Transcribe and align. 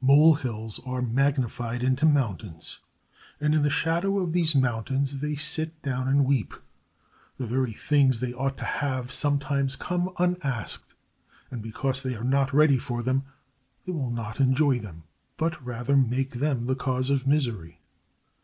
Molehills 0.00 0.80
are 0.84 1.00
magnified 1.00 1.84
into 1.84 2.04
mountains, 2.04 2.80
and 3.40 3.54
in 3.54 3.62
the 3.62 3.70
shadow 3.70 4.18
of 4.18 4.32
these 4.32 4.52
mountains 4.56 5.20
they 5.20 5.36
sit 5.36 5.80
down 5.82 6.08
and 6.08 6.24
weep. 6.24 6.52
The 7.36 7.46
very 7.46 7.74
things 7.74 8.18
they 8.18 8.32
ought 8.32 8.58
to 8.58 8.64
have 8.64 9.12
sometimes 9.12 9.76
come 9.76 10.10
unasked, 10.18 10.94
and 11.48 11.62
because 11.62 12.02
they 12.02 12.16
are 12.16 12.24
not 12.24 12.52
ready 12.52 12.78
for 12.78 13.04
them 13.04 13.22
they 13.86 13.92
will 13.92 14.10
not 14.10 14.40
enjoy 14.40 14.80
them, 14.80 15.04
but 15.36 15.64
rather 15.64 15.96
make 15.96 16.40
them 16.40 16.66
the 16.66 16.74
cause 16.74 17.08
of 17.08 17.24
misery. 17.28 17.78